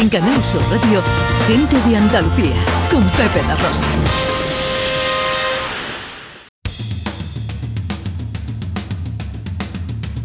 [0.00, 1.02] En Canal Sur Radio,
[1.48, 2.54] Gente de Andalucía,
[2.88, 3.86] con Pepe La Rosa.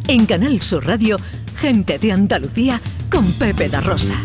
[0.07, 1.17] En Canal Sur Radio,
[1.55, 2.79] Gente de Andalucía,
[3.09, 4.15] con Pepe Da Rosa.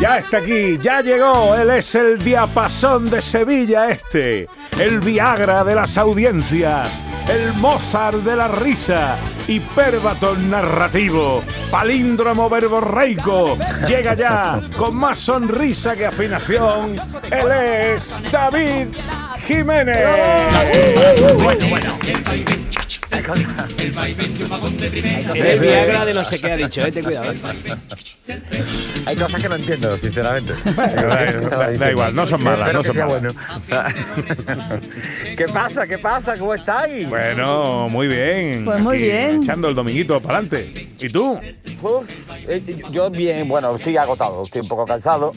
[0.00, 4.48] Ya está aquí, ya llegó, él es el diapasón de Sevilla este,
[4.78, 9.16] el Viagra de las audiencias, el Mozart de la risa,
[9.48, 13.58] hiperbatón narrativo, palíndromo verborreico,
[13.88, 16.94] llega ya con más sonrisa que afinación,
[17.32, 17.50] él
[17.92, 18.86] es David
[19.48, 20.06] Jiménez.
[21.42, 22.67] Bueno, bueno.
[25.34, 27.32] El Viagra de no sé qué ha dicho, eh, ten cuidado.
[29.06, 30.54] Hay cosas que no entiendo, sinceramente.
[31.48, 33.22] Da, da igual, no son malas, no son malas.
[33.22, 33.34] bueno.
[35.36, 35.86] ¿Qué pasa?
[35.86, 36.36] ¿Qué pasa?
[36.36, 37.08] ¿Cómo estáis?
[37.08, 38.64] Bueno, muy bien.
[38.64, 39.42] Pues muy Aquí bien.
[39.42, 40.90] Echando el dominguito para adelante.
[40.98, 41.38] ¿Y tú?
[41.82, 42.08] Uf,
[42.48, 45.32] eh, yo bien, bueno, estoy agotado, estoy un poco cansado.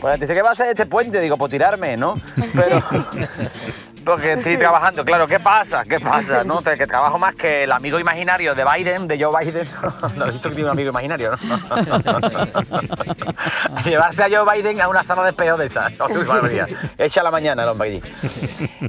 [0.00, 1.20] Pues dice, ¿qué va a ser este puente?
[1.20, 2.14] Digo, pues tirarme, ¿no?
[2.52, 2.82] Pero...
[4.04, 5.84] Porque estoy trabajando, claro, ¿qué pasa?
[5.84, 6.44] ¿Qué pasa?
[6.44, 6.62] ¿No?
[6.62, 9.68] Que trabajo más que el amigo imaginario de Biden, de Joe Biden.
[10.16, 11.38] ¿No visto que tiene un amigo imaginario, no?
[13.84, 15.92] Llevarse a Joe Biden a una sala de espejo de esas.
[16.98, 18.02] Echa la mañana el hombre allí.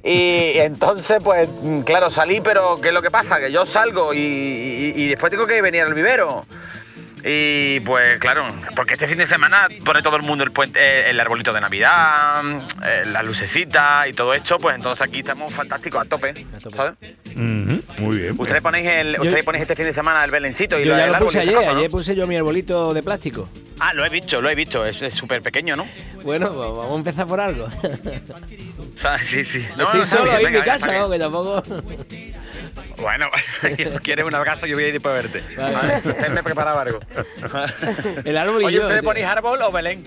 [0.03, 3.39] Y entonces, pues, mm, claro, salí, pero ¿qué es lo que pasa?
[3.39, 6.45] Que yo salgo y, y- y después tengo que venir al vivero.
[7.27, 8.45] Y pues claro,
[8.75, 11.59] porque este fin de semana pone todo el mundo el puente, eh, el arbolito de
[11.59, 12.43] Navidad,
[12.85, 16.33] eh, las lucecitas y todo esto, pues entonces aquí estamos fantásticos a tope.
[16.61, 16.77] tope.
[16.77, 16.93] ¿sabes?
[17.35, 18.37] Muy bien.
[18.37, 18.47] pues.
[18.47, 21.03] Ustedes ponéis el, ustedes ponéis este fin de semana el belencito y Yo lo- ya
[21.05, 21.77] el lo árbol puse ayer, cosa, ¿no?
[21.79, 23.49] ayer puse yo mi arbolito de plástico.
[23.79, 25.85] Ah, lo he visto, lo he visto, es súper pequeño, ¿no?
[26.23, 27.67] Bueno, pues vamos a empezar por algo.
[28.95, 29.65] O sea, sí, sí.
[29.77, 30.89] No, Estoy no, solo ahí en mi casa.
[30.97, 31.09] ¿no?
[31.09, 31.61] Que tampoco.
[33.01, 33.27] Bueno,
[34.03, 35.43] quieres un abrazo, yo voy a ir después a verte.
[35.57, 36.29] Vale.
[36.29, 36.99] Me preparaba algo.
[38.25, 38.81] El árbol y Oye, yo.
[38.83, 39.09] ¿ustedes tío.
[39.09, 40.03] ponéis árbol o Belén?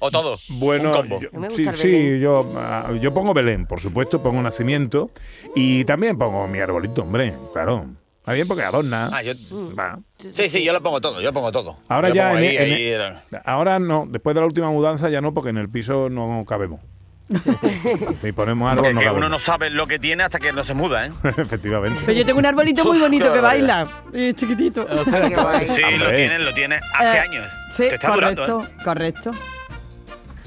[0.00, 0.36] ¿O todo?
[0.50, 1.20] Bueno, Un combo.
[1.20, 5.10] yo- No me sí, el sí, yo, ah, yo pongo Belén, por supuesto, pongo nacimiento
[5.54, 7.86] y también pongo mi arbolito, hombre, claro.
[8.20, 9.08] Está bien porque adorna.
[9.12, 9.34] Ah, yo-
[9.78, 9.98] Va.
[10.18, 11.76] Sí, sí, yo lo pongo todo, yo pongo todo.
[11.88, 15.08] Ahora Yo ya pongo en, ahí- en- ahí- ahora no, después de la última mudanza
[15.10, 16.80] ya no, porque en el piso no cabemos.
[18.22, 20.62] si ponemos Porque árbol no que uno no sabe lo que tiene hasta que no
[20.64, 21.10] se muda, ¿eh?
[21.36, 22.00] Efectivamente.
[22.06, 23.86] Pero yo tengo un arbolito muy bonito que baila.
[24.12, 24.86] Es chiquitito.
[24.86, 26.16] Sí, lo Hombre.
[26.16, 27.46] tiene, lo tiene hace Eh, años.
[27.70, 29.30] Sí, Te está durando, correcto, correcto.
[29.32, 29.56] ¿eh?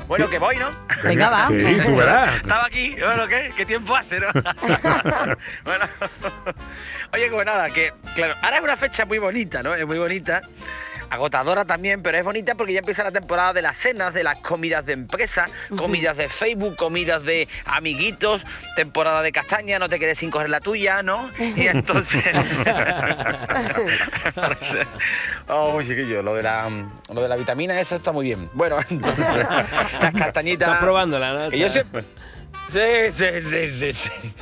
[0.08, 0.70] Bueno, que voy, ¿no?
[1.04, 1.48] Venga, va.
[1.48, 1.54] Sí,
[1.86, 2.38] tú verás.
[2.38, 3.52] Estaba aquí, bueno, ¿qué?
[3.56, 4.28] ¿Qué tiempo hace, no?
[5.64, 5.86] bueno,
[7.14, 9.76] oye, como nada, que, claro, ahora es una fecha muy bonita, ¿no?
[9.76, 10.42] Es muy bonita,
[11.10, 14.38] agotadora también, pero es bonita porque ya empieza la temporada de las cenas, de las
[14.38, 18.44] comidas de empresa, comidas de Facebook, comidas de amiguitos,
[18.76, 21.30] temporada de castaña, no te quedes sin coger la tuya, ¿no?
[21.40, 22.24] Y entonces...
[25.48, 26.70] oh, chiquillo, lo de la,
[27.14, 28.50] lo de la vitamina esa está muy bien.
[28.54, 29.26] Bueno, entonces,
[30.02, 30.68] las castañitas...
[30.68, 31.50] Estás probándola, ¿no?
[31.50, 32.04] Que yo siempre.
[32.68, 32.80] Sí,
[33.12, 33.94] sí, sí, sí.
[33.94, 34.34] sí.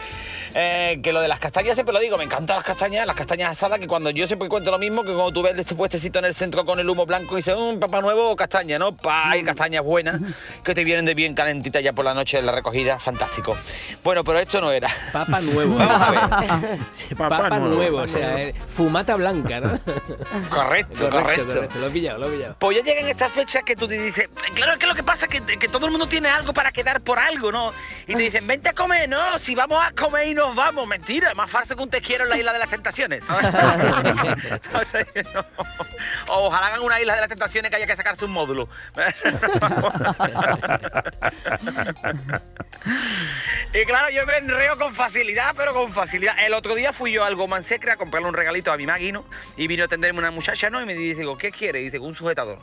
[0.59, 3.51] Eh, que lo de las castañas siempre lo digo, me encantan las castañas, las castañas
[3.51, 6.25] asadas, que cuando yo siempre cuento lo mismo, que cuando tú ves este puestecito en
[6.25, 8.97] el centro con el humo blanco y dices, un papá nuevo o castaña, ¿no?
[8.97, 10.19] Pa, hay castañas buenas
[10.63, 13.55] que te vienen de bien calentitas ya por la noche de la recogida, fantástico.
[14.03, 14.89] Bueno, pero esto no era.
[15.13, 15.75] Papa nuevo.
[15.77, 16.07] Vamos
[16.49, 16.79] a ver.
[16.91, 17.75] Sí, Papa Papa, nuevo.
[17.75, 19.79] nuevo, o sea, eh, fumata blanca, ¿no?
[20.49, 21.67] Correcto, correcto.
[21.79, 22.55] Lo he pillado, lo he pillado.
[22.57, 25.27] Pues ya llegan estas fechas que tú te dices, claro, es que lo que pasa
[25.27, 27.73] es que, que todo el mundo tiene algo para quedar por algo, ¿no?
[28.07, 31.33] Y te dicen, vente a comer, no, si vamos a comer y nos vamos, mentira,
[31.33, 33.21] más falso que un te quiero en la isla de las tentaciones.
[36.27, 38.69] ojalá hagan una isla de las tentaciones que haya que sacarse un módulo.
[43.73, 46.35] y claro, yo me enreo con facilidad, pero con facilidad.
[46.39, 49.11] El otro día fui yo al Goman Secre a comprarle un regalito a mi Magui,
[49.11, 49.25] ¿no?
[49.57, 50.81] Y vino a atenderme una muchacha, ¿no?
[50.81, 51.81] Y me dice, digo, ¿qué quiere?
[51.81, 52.59] Y dice, un sujetador.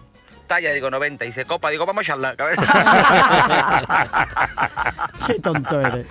[0.47, 1.25] Talla, digo, 90.
[1.25, 2.37] Y se copa, digo, vamos a charlar.
[5.27, 6.07] Qué tonto eres.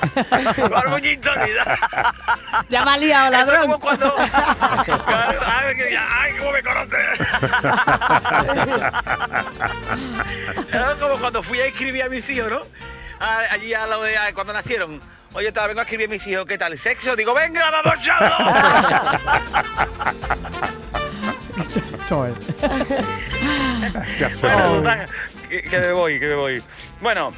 [2.70, 3.62] Ya me ha liado, ladrón.
[3.62, 4.14] como cuando.
[4.18, 7.20] Ay, que- ay, cómo me conoces.
[10.72, 12.62] Era como cuando fui a escribir a mis hijos, ¿no?
[13.20, 15.00] Allí a lo de cuando nacieron.
[15.34, 16.78] Oye, te vengo a escribir a mis hijos, ¿qué tal?
[16.78, 17.16] ¿Sexo?
[17.16, 18.36] Digo, venga, vamos, charlo.
[23.92, 24.14] Tonto eres.
[24.20, 24.48] Ya sé.
[24.48, 25.06] Bueno, total,
[25.50, 26.64] que, que me voy, que me voy.
[27.02, 27.34] Bueno,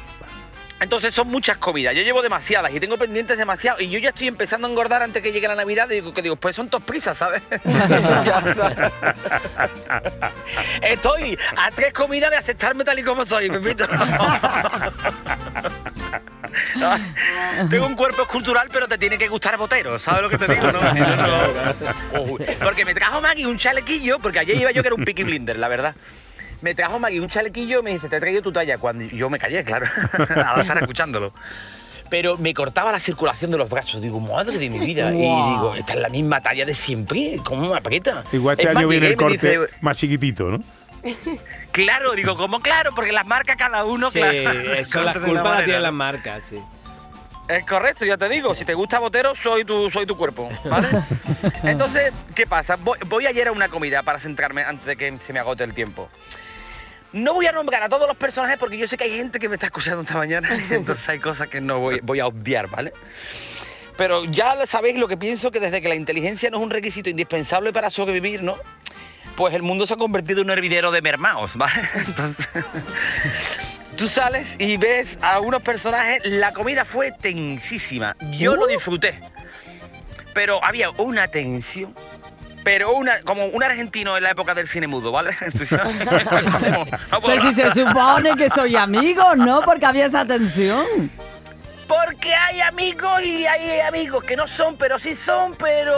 [0.78, 1.94] entonces son muchas comidas.
[1.94, 3.80] Yo llevo demasiadas y tengo pendientes demasiado.
[3.80, 5.88] Y yo ya estoy empezando a engordar antes que llegue la Navidad.
[5.90, 7.42] Y digo, que digo, pues son tos prisas, ¿sabes?
[10.82, 13.86] estoy a tres comidas de aceptarme tal y como soy, Pepito.
[16.76, 16.98] No,
[17.70, 20.72] Tengo un cuerpo escultural, pero te tiene que gustar botero, ¿sabes lo que te digo?
[20.72, 22.22] No, no.
[22.22, 25.24] Uy, Porque me trajo Maggie un chalequillo, porque ayer iba yo que era un picky
[25.24, 25.94] blinder, la verdad.
[26.66, 28.76] Me trajo Maggie un chalequillo y me dice, te he traído tu talla.
[28.76, 29.86] Cuando yo me callé, claro,
[30.18, 31.32] al estar escuchándolo.
[32.10, 34.02] Pero me cortaba la circulación de los brazos.
[34.02, 35.12] Digo, madre de mi vida.
[35.14, 37.38] Y digo, esta es la misma talla de siempre.
[37.44, 38.24] ¿Cómo me aprieta?
[38.32, 40.58] Igual este año viene el corte dice, más chiquitito, ¿no?
[41.70, 42.92] Claro, digo, ¿cómo claro?
[42.96, 44.50] Porque las marcas cada uno, Sí, claro.
[44.72, 46.60] eso las de una culpas las manera, tienen las marcas, sí.
[47.46, 50.88] Es correcto, ya te digo, si te gusta Botero, soy tu, soy tu cuerpo, ¿vale?
[51.62, 52.74] Entonces, ¿qué pasa?
[52.74, 55.72] Voy, voy ayer a una comida para centrarme antes de que se me agote el
[55.72, 56.08] tiempo.
[57.16, 59.48] No voy a nombrar a todos los personajes porque yo sé que hay gente que
[59.48, 62.92] me está escuchando esta mañana, entonces hay cosas que no voy, voy a obviar, ¿vale?
[63.96, 67.08] Pero ya sabéis lo que pienso, que desde que la inteligencia no es un requisito
[67.08, 68.56] indispensable para sobrevivir, ¿no?
[69.34, 71.88] Pues el mundo se ha convertido en un hervidero de mermaos, ¿vale?
[71.94, 72.46] Entonces,
[73.96, 78.14] Tú sales y ves a unos personajes, la comida fue tensísima.
[78.38, 79.18] Yo lo disfruté.
[80.34, 81.94] Pero había una tensión.
[82.66, 85.36] Pero una, como un argentino en la época del cine mudo, ¿vale?
[85.40, 85.78] Entonces,
[87.12, 89.62] no puedo si se supone que soy amigo, ¿no?
[89.62, 90.84] Porque había esa tensión.
[91.88, 95.94] Porque hay amigos y hay amigos que no son, pero sí son, pero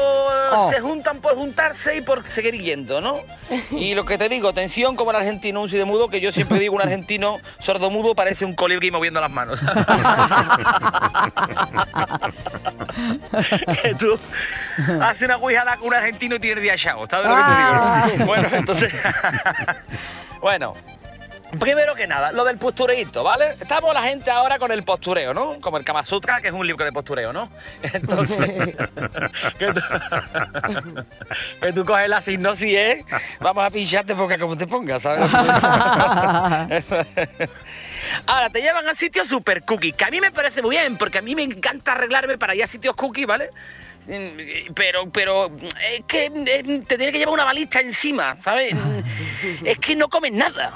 [0.50, 0.70] Oh.
[0.70, 3.20] se juntan por juntarse y por seguir yendo, ¿no?
[3.70, 6.74] Y lo que te digo, tensión como el argentino un mudo, que yo siempre digo
[6.74, 9.60] un argentino sordomudo parece un colibrí moviendo las manos.
[13.82, 14.18] que tú
[15.02, 18.08] haces una guijada con un argentino y tienes día chao, ¿sabes lo que te Ah.
[18.12, 18.26] digo?
[18.26, 18.92] Bueno, entonces...
[20.40, 20.74] bueno,
[21.58, 23.54] Primero que nada, lo del postureíto, ¿vale?
[23.60, 25.58] Estamos la gente ahora con el postureo, ¿no?
[25.60, 27.50] Como el Kama Sutra, que es un libro de postureo, ¿no?
[27.82, 28.36] Entonces,
[29.58, 29.80] que, tú,
[31.60, 33.04] que tú coges la sinopsis, ¿eh?
[33.40, 35.30] Vamos a pincharte porque como te pongas, ¿sabes?
[38.26, 41.18] Ahora, te llevan a sitios super cookies, que a mí me parece muy bien, porque
[41.18, 43.50] a mí me encanta arreglarme para ir a sitios cookies, ¿vale?
[44.06, 48.74] Mm, Pero, pero es que eh, te tiene que llevar una balista encima, ¿sabes?
[49.64, 50.72] Es que no comes nada.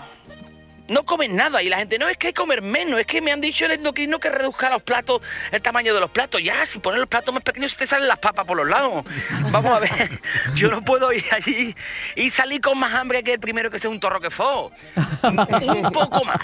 [0.89, 3.21] No comen nada y la gente no es que hay que comer menos, es que
[3.21, 6.43] me han dicho el endocrino que reduzca los platos, el tamaño de los platos.
[6.43, 9.05] Ya, si pones los platos más pequeños se te salen las papas por los lados.
[9.51, 10.21] Vamos a ver,
[10.55, 11.75] yo no puedo ir allí
[12.17, 14.43] y salir con más hambre que el primero que sea un torro que fue.
[15.23, 16.41] Un poco más.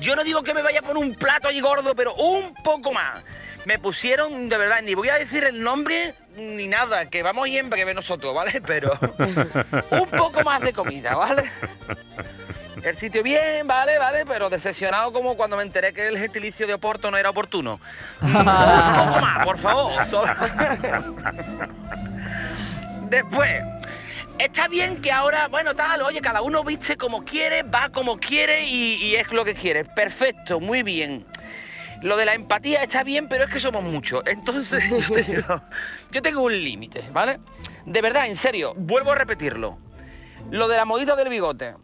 [0.00, 2.92] Yo no digo que me vaya a poner un plato allí gordo, pero un poco
[2.92, 3.22] más.
[3.66, 7.48] Me pusieron, de verdad, ni voy a decir el nombre ni nada, que vamos a
[7.48, 8.62] ir en breve nosotros, ¿vale?
[8.66, 8.92] Pero
[9.90, 11.50] un poco más de comida, ¿vale?
[12.82, 16.74] El sitio bien, vale, vale, pero decepcionado como cuando me enteré que el gentilicio de
[16.74, 17.80] Oporto no era oportuno.
[18.22, 20.06] Un poco más, por favor.
[20.06, 20.32] Solo-
[23.08, 23.62] Después,
[24.38, 28.62] está bien que ahora, bueno, tal, oye, cada uno viste como quiere, va como quiere
[28.64, 29.84] y, y es lo que quiere.
[29.84, 31.26] Perfecto, muy bien.
[32.02, 34.22] Lo de la empatía está bien, pero es que somos muchos.
[34.26, 35.60] Entonces, yo, te digo,
[36.12, 37.40] yo tengo un límite, ¿vale?
[37.84, 39.76] De verdad, en serio, vuelvo a repetirlo.
[40.50, 41.74] Lo de la modita del bigote.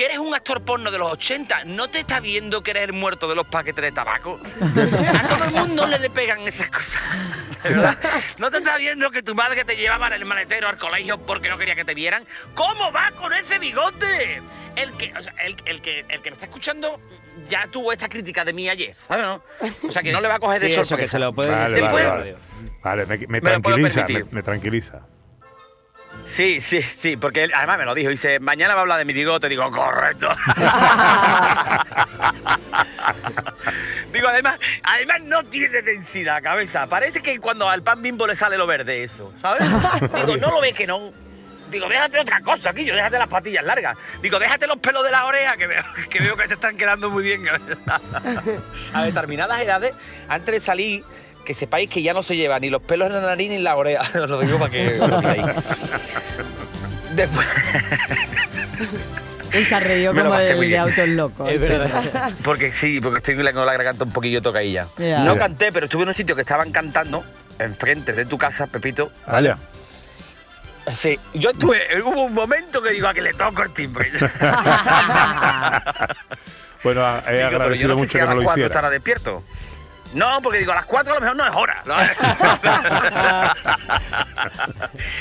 [0.00, 2.94] Que eres un actor porno de los 80, ¿no te está viendo que eres el
[2.94, 4.40] muerto de los paquetes de tabaco?
[4.62, 6.98] A todo el mundo le, le pegan esas cosas.
[7.62, 7.98] ¿De verdad?
[8.38, 11.50] ¿No te está viendo que tu madre te llevaba en el maletero al colegio porque
[11.50, 12.24] no quería que te vieran?
[12.54, 14.40] ¿Cómo va con ese bigote?
[14.74, 16.98] El que, o sea, el, el que, el que me está escuchando
[17.50, 19.26] ya tuvo esta crítica de mí ayer, ¿sabes?
[19.26, 19.42] no?
[19.86, 21.04] O sea, que no le va a coger de Sí, eso, sorpresa.
[21.08, 22.36] que se lo puede Vale, decir.
[22.82, 25.00] vale, me, me Me tranquiliza, me tranquiliza.
[26.24, 28.10] Sí, sí, sí, porque él además me lo dijo.
[28.10, 29.48] Dice, mañana va a hablar de mi bigote.
[29.48, 30.28] Digo, correcto.
[34.12, 36.86] Digo, además, además no tiene densidad, cabeza.
[36.86, 39.64] Parece que cuando al pan bimbo le sale lo verde eso, ¿sabes?
[40.14, 41.12] Digo, no lo ves que no.
[41.70, 43.96] Digo, déjate otra cosa, Quillo, déjate las patillas largas.
[44.20, 47.10] Digo, déjate los pelos de la oreja, que veo que, veo que te están quedando
[47.10, 47.44] muy bien.
[48.92, 49.94] A determinadas edades,
[50.28, 51.04] antes de salir,
[51.44, 53.64] que sepáis que ya no se lleva ni los pelos en la nariz ni en
[53.64, 54.02] la oreja.
[54.20, 55.22] Os lo digo para que lo.
[57.14, 57.46] Después,
[59.52, 61.50] Y se reído Me lo como de autos locos.
[61.50, 62.32] Es verdad.
[62.44, 64.86] porque sí, porque estoy con la garganta un poquillo tocadilla.
[64.96, 65.24] Ya.
[65.24, 67.24] No canté, pero estuve en un sitio que estaban cantando,
[67.58, 69.10] enfrente de tu casa, Pepito.
[69.26, 69.58] Vaya.
[70.92, 74.10] Sí, yo estuve, hubo un momento que digo a que le toco el timbre.
[74.10, 74.26] Digo,
[76.82, 78.68] Bueno, he agradecido no sé mucho que no lo hiciera.
[78.68, 79.44] estará despierto.
[80.12, 81.82] No, porque digo, a las 4 a lo mejor no es hora.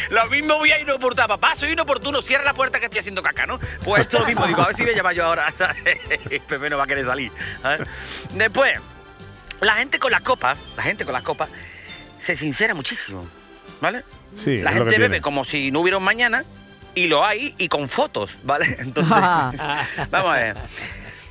[0.10, 1.28] lo mismo voy a inoportuno.
[1.28, 3.60] Papá, soy inoportuno, cierra la puerta que estoy haciendo caca, ¿no?
[3.84, 5.54] Pues esto es lo mismo, digo, a ver si me llama yo ahora.
[6.48, 7.32] Pepe no va a querer salir.
[7.62, 7.88] ¿sabes?
[8.32, 8.80] Después,
[9.62, 11.50] la gente con las copas, la gente con las copas,
[12.20, 13.28] se sincera muchísimo,
[13.82, 14.04] ¿vale?
[14.34, 15.22] Sí, La gente bebe tiene.
[15.22, 16.44] como si no hubiera un mañana
[16.96, 18.76] y lo hay y con fotos, ¿vale?
[18.80, 20.58] Entonces, vamos a ver.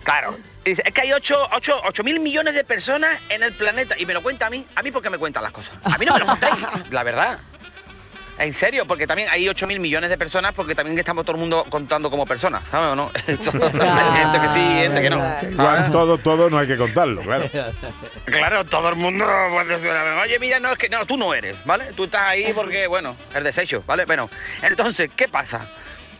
[0.08, 1.50] Claro, es que hay 8,
[2.02, 3.94] mil millones de personas en el planeta.
[3.98, 4.64] Y me lo cuenta a mí.
[4.74, 5.74] ¿A mí por qué me cuentan las cosas?
[5.84, 6.54] A mí no me lo contáis,
[6.90, 7.38] la verdad.
[8.38, 11.40] En serio, porque también hay 8 mil millones de personas, porque también estamos todo el
[11.40, 13.10] mundo contando como personas, ¿sabes o no?
[13.26, 15.22] gente que sí, gente que no.
[15.42, 17.50] Igual todo, todo no hay que contarlo, claro.
[18.24, 21.62] Claro, todo el mundo puede decir, oye, mira, no, es que no, tú no eres,
[21.66, 21.92] ¿vale?
[21.94, 24.06] Tú estás ahí porque, bueno, el desecho, ¿vale?
[24.06, 24.30] Bueno,
[24.62, 25.68] entonces, ¿qué pasa?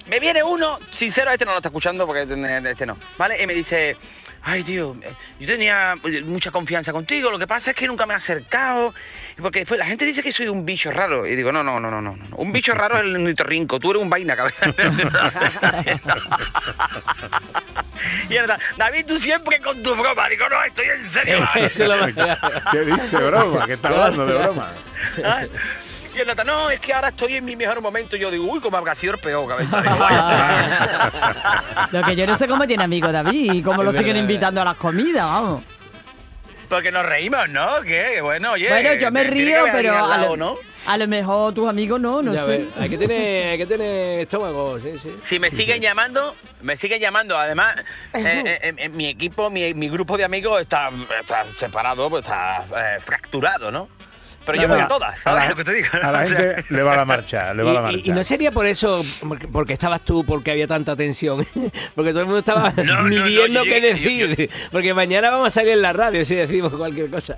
[0.09, 3.43] Me viene uno, sincero, este no lo está escuchando porque este no, ¿vale?
[3.43, 3.97] Y me dice,
[4.43, 4.95] ay, tío,
[5.39, 8.95] yo tenía mucha confianza contigo, lo que pasa es que nunca me he acercado,
[9.41, 11.91] porque después la gente dice que soy un bicho raro, y digo, no, no, no,
[11.91, 14.67] no, no, un bicho raro es el nitorrinco, tú eres un vaina, cabeza.
[18.29, 21.47] y verdad, David, tú siempre con tu broma, digo, no, estoy en serio.
[22.73, 23.67] ¿Qué dice broma?
[23.67, 24.73] ¿Qué está hablando de broma?
[26.15, 28.17] Y el no, es que ahora estoy en mi mejor momento.
[28.17, 29.83] Yo digo, uy, como habrá sido el peor, cabeza.
[31.93, 34.65] Lo que yo no sé cómo tiene amigo David y cómo lo siguen invitando a
[34.65, 35.63] las comidas, vamos.
[36.69, 37.81] Porque nos reímos, ¿no?
[37.83, 38.69] Que bueno, oye.
[38.69, 40.57] Bueno, yo me río, pero a lo, ¿no?
[40.89, 42.67] a lo mejor tus amigos no, no sé.
[42.81, 45.15] hay que tener, hay que tener estómago, sí, sí.
[45.27, 47.37] Si me siguen llamando, me siguen llamando.
[47.37, 47.77] Además,
[48.15, 52.65] eh, eh, eh, mi equipo, mi, grupo de amigos está, está separado, pues está
[53.01, 53.91] fracturado, ¿no?
[54.49, 55.89] Pero yo voy a todas, ¿sabes a lo que te digo?
[55.93, 58.01] A la gente le va la marcha, le va la marcha.
[58.03, 59.05] Y, no sería por eso,
[59.53, 61.47] porque estabas tú, porque había tanta tensión,
[61.95, 62.73] porque todo el mundo estaba
[63.05, 67.37] midiendo qué decir, porque mañana vamos a salir en la radio si decimos cualquier cosa.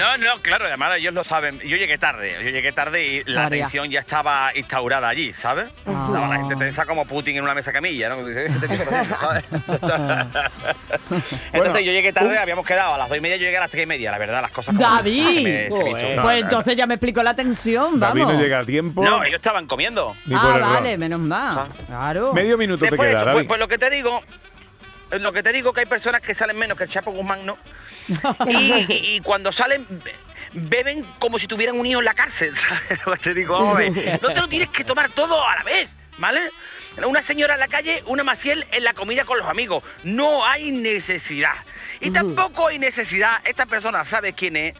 [0.00, 1.58] No, no, claro, además ellos lo saben.
[1.60, 5.68] Yo llegué tarde, yo llegué tarde y la tensión ya estaba instaurada allí, ¿sabes?
[5.84, 8.16] No, la gente tensa como Putin en una mesa camilla, ¿no?
[11.52, 13.70] entonces yo llegué tarde, habíamos quedado a las dos y media, yo llegué a las
[13.70, 16.02] tres y media, la verdad, las cosas como David, pues
[16.40, 18.18] entonces ya me explicó la tensión, vamos.
[18.18, 19.04] David no llega a tiempo.
[19.04, 20.16] No, ellos estaban comiendo.
[20.34, 21.68] Ah, vale, menos mal.
[21.86, 22.32] Claro.
[22.32, 23.32] Medio minuto te queda, David.
[23.32, 24.22] Pues, pues lo que te digo,
[25.10, 27.58] lo que te digo que hay personas que salen menos que el Chapo Guzmán, ¿no?
[28.88, 29.86] Y, cuando salen
[30.52, 33.20] beben como si tuvieran un hijo en la cárcel, ¿sabes?
[33.22, 33.78] Te digo,
[34.22, 35.88] no te lo tienes que tomar todo a la vez,
[36.18, 36.50] ¿vale?
[37.04, 39.84] Una señora en la calle, una maciel en la comida con los amigos.
[40.02, 41.54] No hay necesidad.
[42.00, 44.74] Y tampoco hay necesidad, esta persona sabe quién es.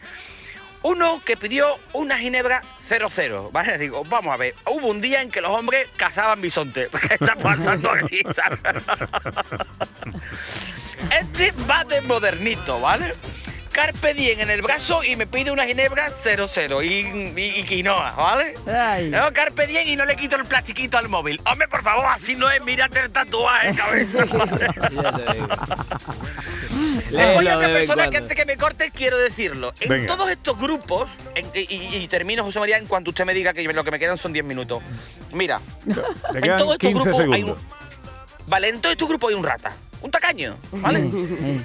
[0.83, 3.77] Uno que pidió una ginebra 00, ¿vale?
[3.77, 6.89] Digo, vamos a ver, hubo un día en que los hombres cazaban bisonte.
[7.07, 8.21] ¿Qué está pasando aquí?
[11.09, 13.15] este va de modernito, ¿vale?
[13.71, 18.55] Carpe Diem en el brazo y me pide una ginebra 00 y, y, quinoa, ¿vale?
[19.09, 21.39] No, Carpe Diem y no le quito el plastiquito al móvil.
[21.45, 24.19] Hombre, por favor, así no es, mírate el tatuaje, cabeza.
[27.37, 29.73] Oye, otra persona que antes que me corte quiero decirlo.
[29.79, 31.09] En todos estos grupos,
[31.53, 34.33] y, termino, José María, en cuanto usted me diga que lo que me quedan son
[34.33, 34.83] 10 minutos.
[35.31, 35.61] Mira,
[36.33, 37.55] en todos estos grupos hay un...
[38.47, 41.09] Vale, en todos estos grupos hay un rata un tacaño, ¿vale?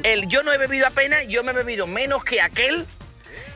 [0.03, 2.87] El yo no he bebido apenas, yo me he bebido menos que aquel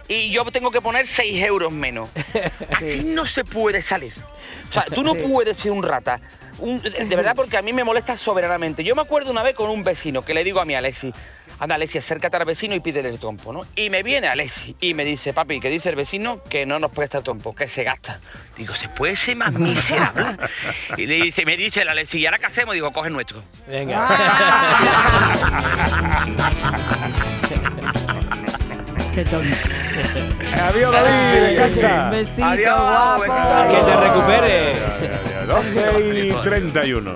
[0.08, 2.08] y yo tengo que poner 6 euros menos.
[2.74, 4.12] Así no se puede salir.
[4.68, 6.20] O sea, tú no puedes ser un rata.
[6.60, 8.84] De verdad, porque a mí me molesta soberanamente.
[8.84, 11.12] Yo me acuerdo una vez con un vecino que le digo a mi Alexi,
[11.58, 13.66] anda Alessi, acércate al vecino y pídele el trompo, ¿no?
[13.76, 16.42] Y me viene Alessi y me dice, papi, ¿qué dice el vecino?
[16.44, 18.20] Que no nos presta el trompo, que se gasta.
[18.56, 20.36] Digo, ¿se puede ser más miserable?
[20.96, 22.74] y le dice, me dice el Alessi, ¿y ahora qué hacemos?
[22.74, 23.42] Digo, coge nuestro.
[23.66, 24.08] Venga.
[29.14, 29.56] Qué tonto.
[30.62, 32.04] Adiós, David, descansa.
[32.04, 33.22] Un besito, Adiós, guapo.
[33.70, 35.39] Que te recupere.
[35.50, 37.10] 12 y 31.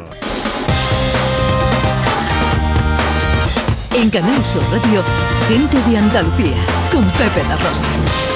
[3.94, 5.04] En Canal Sur Radio,
[5.48, 6.56] gente de Andalucía,
[6.90, 8.33] con Pepe La Rosa.